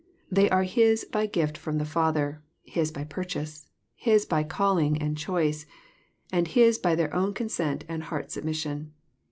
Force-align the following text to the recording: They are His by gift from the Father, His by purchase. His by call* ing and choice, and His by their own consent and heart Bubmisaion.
They 0.31 0.49
are 0.49 0.63
His 0.63 1.05
by 1.05 1.27
gift 1.27 1.59
from 1.59 1.77
the 1.77 1.85
Father, 1.85 2.41
His 2.63 2.91
by 2.91 3.03
purchase. 3.03 3.67
His 3.93 4.25
by 4.25 4.41
call* 4.41 4.79
ing 4.79 4.97
and 4.99 5.15
choice, 5.15 5.67
and 6.31 6.47
His 6.47 6.79
by 6.79 6.95
their 6.95 7.13
own 7.13 7.35
consent 7.35 7.85
and 7.87 8.01
heart 8.01 8.29
Bubmisaion. 8.29 8.87